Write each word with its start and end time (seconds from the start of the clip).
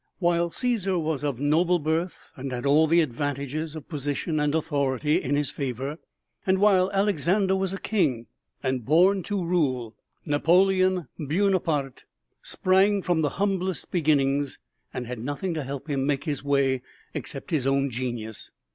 While 0.17 0.49
Cæsar 0.49 0.99
was 0.99 1.23
of 1.23 1.39
noble 1.39 1.77
birth 1.77 2.31
and 2.35 2.51
had 2.51 2.65
all 2.65 2.87
the 2.87 3.01
advantages 3.01 3.75
of 3.75 3.87
position 3.87 4.39
and 4.39 4.55
authority 4.55 5.21
in 5.21 5.35
his 5.35 5.51
favor, 5.51 5.99
and 6.43 6.57
while 6.57 6.91
Alexander 6.91 7.55
was 7.55 7.71
a 7.71 7.79
king 7.79 8.25
and 8.63 8.83
born 8.83 9.21
to 9.21 9.45
rule, 9.45 9.95
Napoleon 10.25 11.07
Buonaparte 11.19 12.05
sprang 12.41 13.03
from 13.03 13.21
the 13.21 13.29
humblest 13.37 13.91
beginnings 13.91 14.57
and 14.91 15.05
had 15.05 15.19
nothing 15.19 15.53
to 15.53 15.61
help 15.63 15.87
him 15.87 16.07
make 16.07 16.23
his 16.23 16.43
way 16.43 16.81
except 17.13 17.51
his 17.51 17.67
own 17.67 17.91
genius. 17.91 18.49